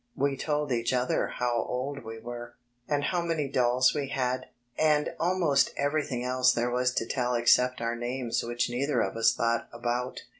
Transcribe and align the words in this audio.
We 0.15 0.35
told 0.35 0.71
each 0.71 0.93
other 0.93 1.27
how 1.27 1.61
old 1.69 2.03
we 2.03 2.17
were, 2.17 2.55
and 2.89 3.03
how 3.03 3.21
many 3.21 3.47
dolls 3.47 3.93
we 3.93 4.07
had, 4.07 4.47
and 4.75 5.13
almost 5.19 5.69
everything 5.77 6.23
else 6.23 6.51
there 6.53 6.71
was 6.71 6.91
to 6.95 7.05
tell 7.05 7.35
except 7.35 7.81
our 7.81 7.95
names 7.95 8.43
which 8.43 8.67
neither 8.67 9.01
of 9.01 9.15
us 9.15 9.31
thought 9.35 9.69
about. 9.71 10.23